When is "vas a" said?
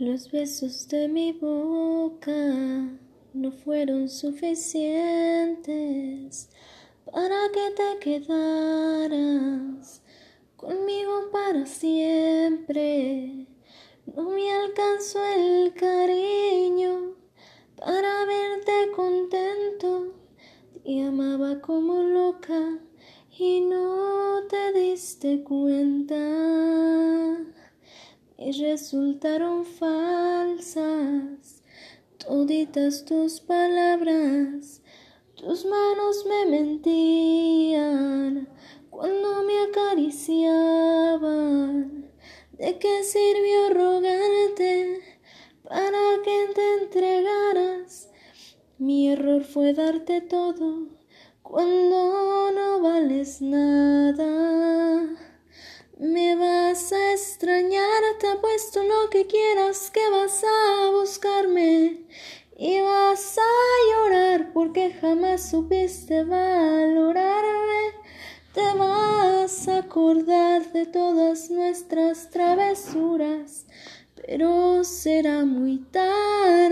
56.36-57.12, 60.10-60.90, 62.80-63.90, 68.76-69.78